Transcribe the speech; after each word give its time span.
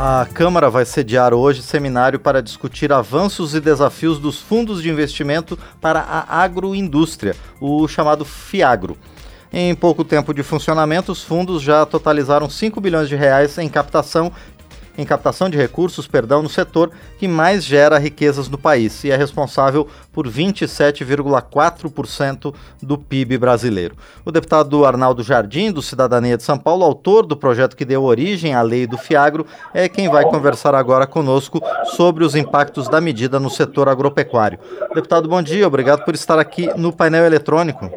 A 0.00 0.28
Câmara 0.32 0.70
vai 0.70 0.84
sediar 0.84 1.34
hoje 1.34 1.60
seminário 1.60 2.20
para 2.20 2.40
discutir 2.40 2.92
avanços 2.92 3.52
e 3.52 3.60
desafios 3.60 4.20
dos 4.20 4.38
fundos 4.38 4.80
de 4.80 4.88
investimento 4.88 5.58
para 5.80 5.98
a 5.98 6.40
agroindústria, 6.40 7.34
o 7.60 7.88
chamado 7.88 8.24
FIAGRO. 8.24 8.96
Em 9.52 9.74
pouco 9.74 10.04
tempo 10.04 10.32
de 10.32 10.44
funcionamento, 10.44 11.10
os 11.10 11.24
fundos 11.24 11.60
já 11.60 11.84
totalizaram 11.84 12.48
5 12.48 12.80
bilhões 12.80 13.08
de 13.08 13.16
reais 13.16 13.58
em 13.58 13.68
captação 13.68 14.30
em 14.98 15.06
captação 15.06 15.48
de 15.48 15.56
recursos, 15.56 16.06
perdão, 16.08 16.42
no 16.42 16.48
setor 16.48 16.90
que 17.18 17.28
mais 17.28 17.64
gera 17.64 17.96
riquezas 17.96 18.48
no 18.48 18.58
país 18.58 19.04
e 19.04 19.12
é 19.12 19.16
responsável 19.16 19.86
por 20.12 20.26
27,4% 20.26 22.52
do 22.82 22.98
PIB 22.98 23.38
brasileiro. 23.38 23.94
O 24.26 24.32
deputado 24.32 24.84
Arnaldo 24.84 25.22
Jardim, 25.22 25.70
do 25.70 25.80
Cidadania 25.80 26.36
de 26.36 26.42
São 26.42 26.58
Paulo, 26.58 26.84
autor 26.84 27.24
do 27.24 27.36
projeto 27.36 27.76
que 27.76 27.84
deu 27.84 28.02
origem 28.02 28.54
à 28.54 28.62
lei 28.62 28.88
do 28.88 28.98
Fiagro, 28.98 29.46
é 29.72 29.88
quem 29.88 30.08
vai 30.08 30.24
conversar 30.24 30.74
agora 30.74 31.06
conosco 31.06 31.60
sobre 31.96 32.24
os 32.24 32.34
impactos 32.34 32.88
da 32.88 33.00
medida 33.00 33.38
no 33.38 33.48
setor 33.48 33.88
agropecuário. 33.88 34.58
Deputado, 34.92 35.28
bom 35.28 35.40
dia, 35.40 35.68
obrigado 35.68 36.04
por 36.04 36.14
estar 36.14 36.40
aqui 36.40 36.68
no 36.76 36.92
painel 36.92 37.24
eletrônico. 37.24 37.88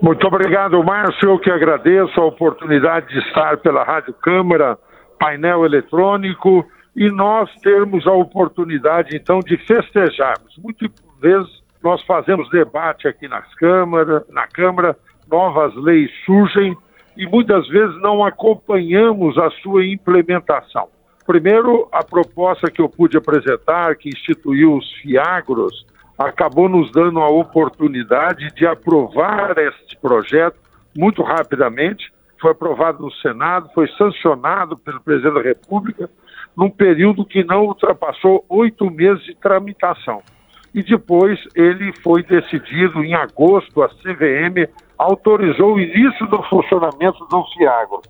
Muito 0.00 0.26
obrigado, 0.26 0.82
Márcio. 0.82 1.28
Eu 1.28 1.38
que 1.38 1.50
agradeço 1.50 2.18
a 2.18 2.24
oportunidade 2.24 3.08
de 3.08 3.18
estar 3.18 3.58
pela 3.58 3.84
Rádio 3.84 4.14
Câmara, 4.14 4.78
painel 5.20 5.64
eletrônico, 5.66 6.66
e 6.96 7.08
nós 7.10 7.48
termos 7.62 8.06
a 8.06 8.12
oportunidade, 8.12 9.14
então, 9.14 9.38
de 9.40 9.56
festejarmos. 9.58 10.56
Muitas 10.58 10.90
vezes 11.20 11.62
nós 11.82 12.02
fazemos 12.02 12.50
debate 12.50 13.06
aqui 13.06 13.28
nas 13.28 13.54
câmara, 13.54 14.24
na 14.30 14.46
Câmara, 14.48 14.96
novas 15.30 15.74
leis 15.76 16.10
surgem 16.26 16.76
e 17.16 17.26
muitas 17.26 17.68
vezes 17.68 17.96
não 18.00 18.24
acompanhamos 18.24 19.38
a 19.38 19.50
sua 19.62 19.86
implementação. 19.86 20.88
Primeiro, 21.26 21.88
a 21.92 22.02
proposta 22.02 22.70
que 22.70 22.82
eu 22.82 22.88
pude 22.88 23.16
apresentar, 23.16 23.94
que 23.94 24.08
instituiu 24.08 24.74
os 24.74 24.92
FIAGROS, 24.94 25.86
acabou 26.18 26.68
nos 26.68 26.90
dando 26.90 27.20
a 27.20 27.28
oportunidade 27.28 28.48
de 28.54 28.66
aprovar 28.66 29.56
este 29.58 29.96
projeto 29.96 30.58
muito 30.96 31.22
rapidamente. 31.22 32.12
Foi 32.40 32.52
aprovado 32.52 33.02
no 33.02 33.12
Senado, 33.14 33.70
foi 33.74 33.88
sancionado 33.98 34.76
pelo 34.76 35.00
presidente 35.00 35.34
da 35.34 35.42
República, 35.42 36.10
num 36.56 36.70
período 36.70 37.24
que 37.24 37.44
não 37.44 37.66
ultrapassou 37.66 38.44
oito 38.48 38.90
meses 38.90 39.22
de 39.24 39.34
tramitação. 39.34 40.22
E 40.74 40.82
depois 40.82 41.38
ele 41.54 41.92
foi 42.02 42.22
decidido 42.22 43.04
em 43.04 43.14
agosto, 43.14 43.82
a 43.82 43.88
CVM 43.88 44.68
autorizou 44.96 45.74
o 45.74 45.80
início 45.80 46.26
do 46.28 46.42
funcionamento 46.44 47.24
do 47.26 47.44
Fiagro. 47.52 48.00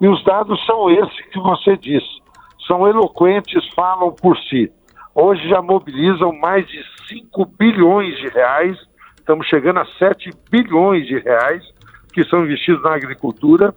E 0.00 0.08
os 0.08 0.22
dados 0.24 0.64
são 0.66 0.90
esses 0.90 1.20
que 1.26 1.38
você 1.38 1.76
disse. 1.76 2.20
São 2.66 2.86
eloquentes, 2.86 3.66
falam 3.74 4.12
por 4.12 4.36
si 4.38 4.70
hoje 5.14 5.48
já 5.48 5.60
mobilizam 5.60 6.32
mais 6.32 6.66
de 6.66 6.82
5 7.08 7.44
bilhões 7.58 8.16
de 8.16 8.28
reais, 8.28 8.76
estamos 9.18 9.46
chegando 9.46 9.80
a 9.80 9.86
7 9.98 10.30
bilhões 10.50 11.06
de 11.06 11.18
reais 11.18 11.62
que 12.12 12.24
são 12.24 12.44
investidos 12.44 12.82
na 12.82 12.94
agricultura 12.94 13.74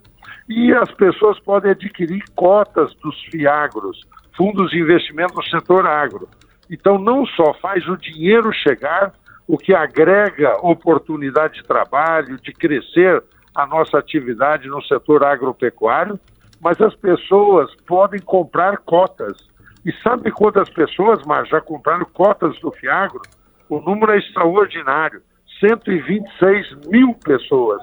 e 0.48 0.72
as 0.72 0.90
pessoas 0.92 1.38
podem 1.40 1.70
adquirir 1.70 2.22
cotas 2.34 2.94
dos 2.96 3.18
FIAGROS, 3.30 4.00
fundos 4.36 4.70
de 4.70 4.80
investimento 4.80 5.34
no 5.34 5.44
setor 5.44 5.86
agro. 5.86 6.28
Então, 6.70 6.98
não 6.98 7.24
só 7.26 7.54
faz 7.54 7.86
o 7.88 7.96
dinheiro 7.96 8.52
chegar, 8.52 9.12
o 9.46 9.58
que 9.58 9.74
agrega 9.74 10.56
oportunidade 10.62 11.54
de 11.54 11.64
trabalho, 11.64 12.38
de 12.40 12.52
crescer 12.52 13.22
a 13.54 13.66
nossa 13.66 13.98
atividade 13.98 14.68
no 14.68 14.82
setor 14.82 15.24
agropecuário, 15.24 16.18
mas 16.60 16.80
as 16.80 16.94
pessoas 16.96 17.70
podem 17.86 18.20
comprar 18.20 18.78
cotas 18.78 19.36
e 19.84 19.92
sabe 20.02 20.30
quantas 20.30 20.68
pessoas, 20.70 21.20
mas 21.26 21.48
já 21.48 21.60
compraram 21.60 22.06
cotas 22.06 22.58
do 22.60 22.72
Fiagro? 22.72 23.20
O 23.68 23.80
número 23.80 24.12
é 24.12 24.18
extraordinário, 24.18 25.20
126 25.60 26.86
mil 26.86 27.14
pessoas. 27.22 27.82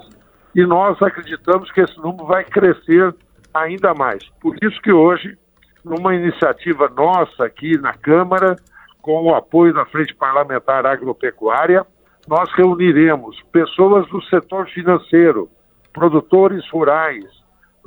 E 0.54 0.66
nós 0.66 1.00
acreditamos 1.02 1.70
que 1.72 1.80
esse 1.80 1.96
número 1.98 2.26
vai 2.26 2.44
crescer 2.44 3.14
ainda 3.54 3.94
mais. 3.94 4.24
Por 4.40 4.56
isso 4.62 4.80
que 4.82 4.92
hoje, 4.92 5.36
numa 5.84 6.14
iniciativa 6.14 6.88
nossa 6.88 7.44
aqui 7.44 7.78
na 7.78 7.94
Câmara, 7.94 8.56
com 9.00 9.22
o 9.24 9.34
apoio 9.34 9.74
da 9.74 9.84
Frente 9.86 10.14
Parlamentar 10.14 10.86
Agropecuária, 10.86 11.86
nós 12.28 12.50
reuniremos 12.52 13.40
pessoas 13.52 14.06
do 14.08 14.22
setor 14.24 14.68
financeiro, 14.68 15.48
produtores 15.92 16.68
rurais, 16.70 17.24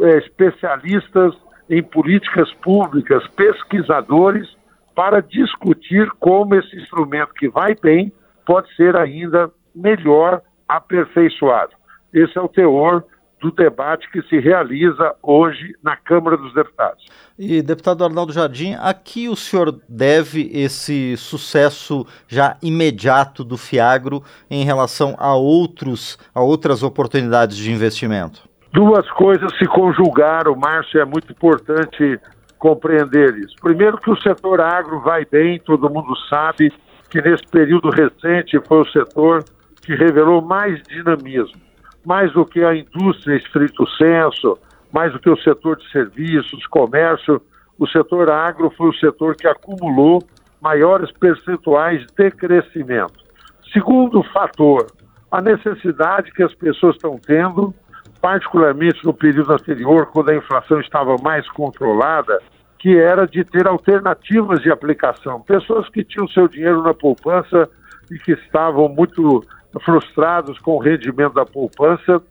eh, 0.02 0.18
especialistas 0.18 1.34
em 1.70 1.82
políticas 1.82 2.52
públicas, 2.56 3.26
pesquisadores, 3.30 4.48
para 4.94 5.22
discutir 5.22 6.10
como 6.20 6.56
esse 6.56 6.76
instrumento 6.78 7.34
que 7.34 7.50
vai 7.50 7.76
bem 7.76 8.12
pode 8.46 8.74
ser 8.76 8.96
ainda 8.96 9.52
melhor 9.74 10.42
aperfeiçoado. 10.68 11.74
Esse 12.16 12.38
é 12.38 12.42
o 12.42 12.48
teor 12.48 13.04
do 13.42 13.52
debate 13.52 14.10
que 14.12 14.22
se 14.24 14.40
realiza 14.40 15.14
hoje 15.22 15.76
na 15.84 15.96
Câmara 15.96 16.38
dos 16.38 16.54
Deputados. 16.54 17.06
E, 17.38 17.62
deputado 17.62 18.04
Arnaldo 18.04 18.32
Jardim, 18.32 18.76
a 18.80 18.94
que 18.94 19.30
o 19.30 19.36
senhor 19.36 19.78
deve 19.88 20.50
esse 20.54 21.16
sucesso 21.18 22.08
já 22.28 22.58
imediato 22.64 23.44
do 23.44 23.58
Fiagro 23.58 24.24
em 24.50 24.64
relação 24.64 25.16
a, 25.20 25.36
outros, 25.36 26.18
a 26.34 26.42
outras 26.42 26.82
oportunidades 26.82 27.58
de 27.58 27.72
investimento? 27.72 28.50
duas 28.76 29.10
coisas 29.12 29.58
se 29.58 29.66
conjugaram, 29.66 30.54
Márcio, 30.54 31.00
é 31.00 31.06
muito 31.06 31.32
importante 31.32 32.20
compreender 32.60 33.34
isso. 33.38 33.56
Primeiro 33.62 33.98
que 33.98 34.12
o 34.12 34.22
setor 34.22 34.60
agro 34.60 35.00
vai 35.00 35.26
bem, 35.26 35.60
todo 35.60 35.90
mundo 35.90 36.14
sabe 36.30 36.74
que 37.10 37.22
nesse 37.22 37.48
período 37.48 37.90
recente 37.90 38.60
foi 38.68 38.82
o 38.82 38.92
setor 38.92 39.46
que 39.82 39.96
revelou 39.96 40.42
mais 40.42 40.82
dinamismo, 40.84 41.62
mais 42.06 42.32
do 42.34 42.46
que 42.46 42.64
a 42.64 42.76
indústria 42.76 43.38
estrito 43.38 43.88
senso, 43.98 44.58
mais 44.92 45.12
do 45.12 45.20
que 45.20 45.30
o 45.30 45.38
setor 45.38 45.78
de 45.78 45.90
serviços, 45.92 46.66
comércio, 46.68 47.42
o 47.78 47.88
setor 47.88 48.32
agro 48.32 48.72
foi 48.78 48.90
o 48.90 48.96
setor 48.96 49.36
que 49.36 49.48
acumulou 49.48 50.24
maiores 50.62 51.12
percentuais 51.12 52.06
de 52.18 52.32
crescimento. 52.32 53.26
Segundo 53.74 54.24
fator, 54.24 54.88
a 55.32 55.42
necessidade 55.42 56.32
que 56.32 56.44
as 56.44 56.54
pessoas 56.54 56.96
estão 56.96 57.20
tendo 57.20 57.74
particularmente 58.22 59.06
no 59.06 59.14
período 59.14 59.54
anterior, 59.54 60.08
quando 60.08 60.30
a 60.30 60.36
inflação 60.36 60.80
estava 60.80 61.16
mais 61.22 61.48
controlada, 61.52 62.40
que 62.80 62.98
era 62.98 63.28
de 63.28 63.44
ter 63.44 63.68
alternativas 63.68 64.62
de 64.62 64.72
aplicação. 64.72 65.42
Pessoas 65.42 65.88
que 65.90 66.04
tinham 66.04 66.28
seu 66.30 66.48
dinheiro 66.48 66.82
na 66.82 66.94
poupança 66.94 67.70
e 68.10 68.18
que 68.18 68.32
estavam 68.32 68.88
muito 68.90 69.44
frustrados 69.84 70.58
com 70.60 70.76
o 70.76 70.80
rendimento 70.80 71.34
da 71.34 71.46
poupança 71.46 72.22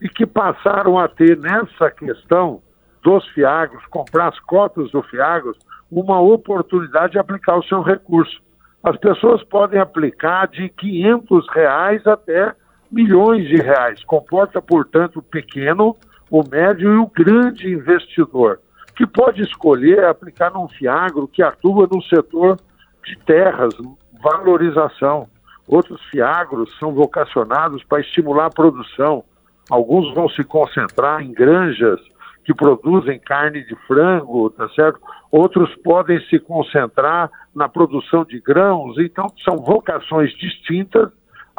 e 0.00 0.08
que 0.08 0.26
passaram 0.26 0.98
a 0.98 1.08
ter 1.08 1.38
nessa 1.38 1.90
questão 1.90 2.62
dos 3.02 3.26
fiagros, 3.28 3.84
comprar 3.86 4.28
as 4.28 4.38
cotas 4.40 4.90
do 4.90 5.02
fiagros, 5.02 5.56
uma 5.90 6.20
oportunidade 6.20 7.12
de 7.12 7.18
aplicar 7.18 7.56
o 7.56 7.62
seu 7.64 7.80
recurso. 7.82 8.40
As 8.82 8.96
pessoas 8.96 9.42
podem 9.44 9.80
aplicar 9.80 10.48
de 10.48 10.68
500 10.68 11.46
reais 11.52 12.06
até 12.06 12.54
milhões 12.90 13.46
de 13.46 13.56
reais. 13.56 14.02
Comporta, 14.04 14.60
portanto, 14.60 15.18
o 15.18 15.22
pequeno, 15.22 15.96
o 16.30 16.42
médio 16.48 16.92
e 16.92 16.96
o 16.96 17.06
grande 17.06 17.72
investidor, 17.72 18.60
que 18.96 19.06
pode 19.06 19.42
escolher 19.42 20.04
aplicar 20.04 20.50
num 20.50 20.68
fiagro 20.68 21.28
que 21.28 21.42
atua 21.42 21.88
no 21.90 22.02
setor 22.02 22.58
de 23.04 23.16
terras, 23.24 23.74
valorização. 24.22 25.28
Outros 25.66 26.02
fiagros 26.10 26.76
são 26.78 26.92
vocacionados 26.92 27.84
para 27.84 28.00
estimular 28.00 28.46
a 28.46 28.50
produção. 28.50 29.24
Alguns 29.70 30.12
vão 30.14 30.28
se 30.28 30.42
concentrar 30.42 31.22
em 31.22 31.32
granjas 31.32 32.00
que 32.44 32.54
produzem 32.54 33.18
carne 33.20 33.64
de 33.64 33.76
frango, 33.86 34.50
tá 34.50 34.68
certo? 34.70 34.98
Outros 35.30 35.74
podem 35.76 36.20
se 36.26 36.38
concentrar 36.40 37.30
na 37.54 37.68
produção 37.68 38.24
de 38.24 38.40
grãos. 38.40 38.98
Então, 38.98 39.26
são 39.44 39.56
vocações 39.58 40.32
distintas 40.36 41.10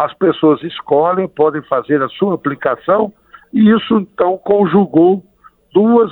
as 0.01 0.13
pessoas 0.15 0.61
escolhem, 0.63 1.27
podem 1.27 1.61
fazer 1.63 2.01
a 2.01 2.09
sua 2.09 2.33
aplicação, 2.33 3.13
e 3.53 3.69
isso 3.69 3.99
então 3.99 4.35
conjugou 4.37 5.23
duas, 5.71 6.11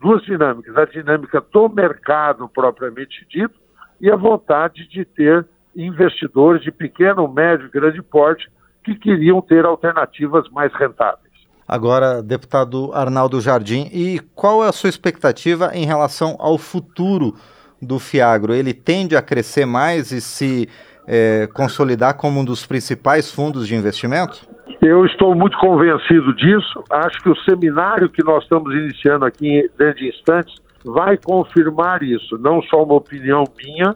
duas 0.00 0.22
dinâmicas: 0.24 0.76
a 0.76 0.84
dinâmica 0.84 1.40
do 1.40 1.68
mercado 1.68 2.48
propriamente 2.48 3.26
dito 3.30 3.58
e 4.00 4.10
a 4.10 4.16
vontade 4.16 4.86
de 4.88 5.04
ter 5.04 5.46
investidores 5.74 6.62
de 6.62 6.70
pequeno, 6.70 7.28
médio 7.28 7.66
e 7.66 7.70
grande 7.70 8.02
porte 8.02 8.50
que 8.84 8.94
queriam 8.94 9.40
ter 9.40 9.64
alternativas 9.64 10.48
mais 10.50 10.72
rentáveis. 10.74 11.30
Agora, 11.66 12.20
deputado 12.22 12.90
Arnaldo 12.92 13.40
Jardim, 13.40 13.88
e 13.92 14.20
qual 14.34 14.64
é 14.64 14.68
a 14.68 14.72
sua 14.72 14.90
expectativa 14.90 15.70
em 15.72 15.86
relação 15.86 16.34
ao 16.38 16.58
futuro 16.58 17.34
do 17.80 17.98
Fiagro? 17.98 18.52
Ele 18.52 18.74
tende 18.74 19.16
a 19.16 19.22
crescer 19.22 19.66
mais 19.66 20.10
e 20.10 20.20
se 20.20 20.68
é, 21.06 21.48
consolidar 21.54 22.16
como 22.16 22.40
um 22.40 22.44
dos 22.44 22.66
principais 22.66 23.32
fundos 23.32 23.68
de 23.68 23.74
investimento? 23.74 24.48
Eu 24.82 25.04
estou 25.04 25.34
muito 25.34 25.58
convencido 25.58 26.34
disso. 26.34 26.82
Acho 26.90 27.22
que 27.22 27.28
o 27.28 27.36
seminário 27.42 28.08
que 28.08 28.24
nós 28.24 28.42
estamos 28.42 28.74
iniciando 28.74 29.24
aqui 29.24 29.70
dentro 29.78 29.96
de 29.96 30.08
instantes 30.08 30.54
vai 30.84 31.18
confirmar 31.18 32.02
isso, 32.02 32.38
não 32.38 32.62
só 32.62 32.82
uma 32.82 32.94
opinião 32.94 33.44
minha, 33.62 33.94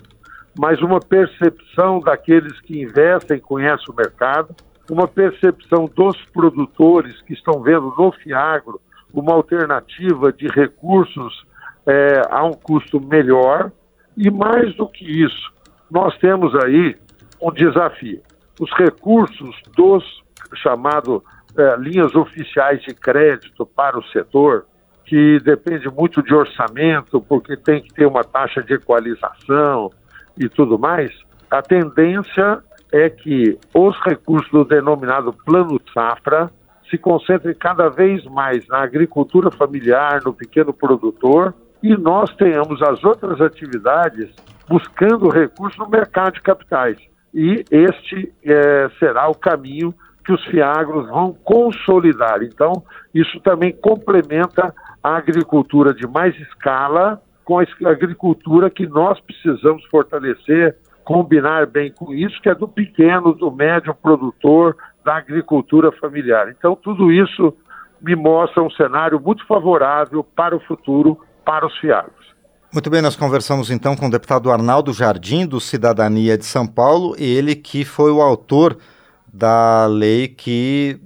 mas 0.59 0.81
uma 0.81 1.01
percepção 1.01 2.01
daqueles 2.01 2.61
que 2.61 2.81
investem, 2.81 3.39
conhecem 3.39 3.87
o 3.89 3.97
mercado, 3.97 4.55
uma 4.91 5.09
percepção 5.09 5.87
dos 5.95 6.17
produtores 6.27 7.21
que 7.23 7.33
estão 7.33 7.63
vendo 7.63 7.93
no 7.97 8.13
Fiagro 8.13 8.81
uma 9.15 9.33
alternativa 9.33 10.33
de 10.33 10.49
recursos 10.49 11.47
é, 11.87 12.23
a 12.29 12.45
um 12.45 12.53
custo 12.53 13.01
melhor. 13.01 13.71
E 14.17 14.31
mais 14.31 14.75
do 14.75 14.89
que 14.89 15.05
isso, 15.05 15.53
nós 15.91 16.17
temos 16.19 16.55
aí 16.65 16.97
um 17.41 17.53
desafio. 17.53 18.21
Os 18.61 18.71
recursos 18.73 19.57
dos 19.77 20.05
chamados 20.57 21.23
é, 21.57 21.77
linhas 21.77 22.15
oficiais 22.15 22.83
de 22.83 22.95
crédito 22.95 23.65
para 23.65 23.99
o 23.99 24.05
setor, 24.07 24.67
que 25.05 25.39
depende 25.41 25.89
muito 25.89 26.23
de 26.23 26.35
orçamento, 26.35 27.21
porque 27.21 27.57
tem 27.57 27.83
que 27.83 27.93
ter 27.93 28.07
uma 28.07 28.25
taxa 28.25 28.63
de 28.63 28.75
equalização 28.75 29.91
e 30.39 30.49
tudo 30.49 30.79
mais, 30.79 31.13
a 31.51 31.63
tendência 31.63 32.63
é 32.93 33.09
que 33.09 33.59
os 33.75 33.99
recursos 34.01 34.51
do 34.51 34.65
denominado 34.65 35.33
Plano 35.45 35.81
Safra 35.93 36.51
se 36.91 36.99
concentrem 36.99 37.55
cada 37.55 37.89
vez 37.89 38.25
mais 38.25 38.67
na 38.69 38.79
agricultura 38.79 39.51
familiar, 39.51 40.21
no 40.25 40.33
pequeno 40.33 40.73
produtor, 40.73 41.55
e 41.83 41.97
nós 41.97 42.35
tenhamos 42.37 42.81
as 42.83 43.03
outras 43.05 43.41
atividades 43.41 44.31
buscando 44.69 45.29
recursos 45.29 45.79
no 45.79 45.89
mercado 45.89 46.35
de 46.35 46.43
capitais. 46.43 46.99
E 47.33 47.65
este 47.71 48.33
é, 48.45 48.89
será 48.99 49.29
o 49.29 49.35
caminho 49.35 49.95
que 50.25 50.33
os 50.33 50.43
fiagros 50.47 51.09
vão 51.09 51.37
consolidar. 51.45 52.43
Então, 52.43 52.83
isso 53.13 53.39
também 53.41 53.73
complementa 53.73 54.75
a 55.03 55.17
agricultura 55.17 55.93
de 55.93 56.07
mais 56.07 56.35
escala 56.41 57.21
com 57.45 57.59
a 57.59 57.91
agricultura 57.91 58.71
que 58.71 58.87
nós 58.87 59.21
precisamos 59.21 59.85
fortalecer, 59.87 60.77
combinar 61.05 61.67
bem 61.67 61.93
com 61.93 62.13
isso, 62.15 62.41
que 62.41 62.49
é 62.49 62.55
do 62.55 62.67
pequeno, 62.67 63.35
do 63.35 63.51
médio 63.51 63.95
produtor, 63.95 64.77
da 65.05 65.17
agricultura 65.17 65.93
familiar. 65.93 66.49
Então, 66.49 66.75
tudo 66.75 67.13
isso 67.13 67.55
me 68.01 68.17
mostra 68.17 68.63
um 68.63 68.71
cenário 68.71 69.21
muito 69.21 69.47
favorável 69.47 70.25
para 70.25 70.57
o 70.57 70.61
futuro, 70.61 71.19
para 71.45 71.67
os 71.67 71.77
fiagros. 71.79 72.25
Muito 72.73 72.91
bem, 72.91 73.01
nós 73.01 73.15
conversamos 73.15 73.71
então 73.71 73.95
com 73.95 74.07
o 74.07 74.11
deputado 74.11 74.51
Arnaldo 74.51 74.93
Jardim, 74.93 75.47
do 75.47 75.61
Cidadania 75.61 76.37
de 76.37 76.45
São 76.45 76.67
Paulo, 76.67 77.15
ele 77.17 77.55
que 77.55 77.85
foi 77.85 78.11
o 78.11 78.21
autor 78.21 78.77
da 79.33 79.87
lei 79.87 80.27
que 80.27 80.99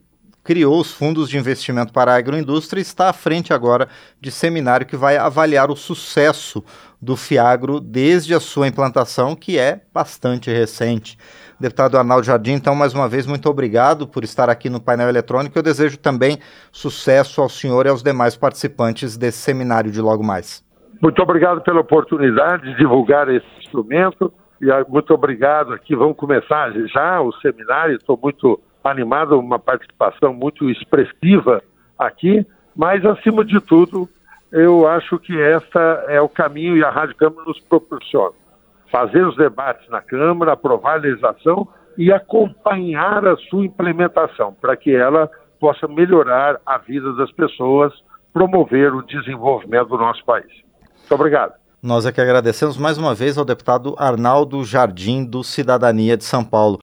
criou 0.49 0.81
os 0.81 0.91
fundos 0.91 1.29
de 1.29 1.37
investimento 1.37 1.93
para 1.93 2.11
a 2.11 2.17
agroindústria 2.17 2.81
e 2.81 2.83
está 2.83 3.11
à 3.11 3.13
frente 3.13 3.53
agora 3.53 3.87
de 4.19 4.31
seminário 4.31 4.87
que 4.87 4.97
vai 4.97 5.19
avaliar 5.19 5.71
o 5.71 5.77
sucesso 5.77 6.65
do 7.03 7.19
Fiagro 7.19 7.79
desde 7.79 8.33
a 8.33 8.41
sua 8.41 8.67
implantação, 8.67 9.37
que 9.37 9.59
é 9.59 9.83
bastante 9.93 10.51
recente. 10.51 11.19
Deputado 11.61 11.99
Arnaldo 11.99 12.25
Jardim, 12.25 12.53
então, 12.53 12.75
mais 12.75 12.95
uma 12.95 13.07
vez, 13.07 13.27
muito 13.27 13.47
obrigado 13.47 14.09
por 14.09 14.25
estar 14.25 14.49
aqui 14.49 14.71
no 14.71 14.81
painel 14.81 15.11
eletrônico. 15.11 15.59
Eu 15.59 15.63
desejo 15.63 15.99
também 15.99 16.39
sucesso 16.73 17.43
ao 17.43 17.51
senhor 17.51 17.85
e 17.85 17.91
aos 17.91 18.03
demais 18.03 18.35
participantes 18.35 19.19
desse 19.19 19.41
seminário 19.41 19.91
de 19.91 20.01
logo 20.01 20.25
mais. 20.25 20.65
Muito 21.03 21.21
obrigado 21.21 21.61
pela 21.61 21.81
oportunidade 21.81 22.71
de 22.71 22.79
divulgar 22.79 23.29
esse 23.29 23.47
instrumento. 23.59 24.33
E 24.63 24.71
ah, 24.71 24.83
muito 24.89 25.13
obrigado 25.13 25.75
aqui. 25.75 25.95
Vamos 25.95 26.17
começar 26.17 26.73
já 26.87 27.21
o 27.21 27.33
seminário. 27.35 27.97
Estou 27.97 28.19
muito 28.21 28.59
animado, 28.85 29.39
uma 29.39 29.59
participação 29.59 30.33
muito 30.33 30.71
expressiva 30.71 31.63
aqui, 31.99 32.47
mas 32.77 33.05
acima 33.05 33.45
de 33.45 33.61
tudo, 33.61 34.09
eu 34.53 34.87
acho 34.87 35.19
que 35.19 35.39
esta 35.41 36.05
é 36.09 36.21
o 36.21 36.29
caminho 36.29 36.77
e 36.77 36.85
a 36.85 36.91
Rádio 36.91 37.17
Câmara 37.17 37.45
nos 37.47 37.61
proporciona. 37.61 38.35
Fazer 38.91 39.27
os 39.27 39.37
debates 39.37 39.89
na 39.91 40.01
Câmara, 40.01 40.53
aprovar 40.53 40.95
a 40.95 41.03
legislação 41.03 41.69
e 41.97 42.13
acompanhar 42.13 43.27
a 43.27 43.37
sua 43.37 43.67
implementação, 43.67 44.55
para 44.61 44.77
que 44.77 44.95
ela 44.95 45.29
possa 45.61 45.89
melhorar 45.89 46.61
a 46.65 46.79
vida 46.79 47.13
das 47.15 47.31
pessoas, 47.33 47.93
promover 48.33 48.95
o 48.95 49.03
desenvolvimento 49.03 49.89
do 49.89 49.99
nosso 49.99 50.25
país. 50.25 50.47
Muito 50.99 51.15
obrigado. 51.15 51.55
Nós 51.81 52.05
é 52.05 52.11
que 52.11 52.21
agradecemos 52.21 52.77
mais 52.77 52.99
uma 52.99 53.15
vez 53.15 53.39
ao 53.39 53.45
deputado 53.45 53.95
Arnaldo 53.97 54.65
Jardim, 54.65 55.25
do 55.25 55.45
Cidadania 55.45 56.17
de 56.17 56.25
São 56.25 56.45
Paulo. 56.45 56.77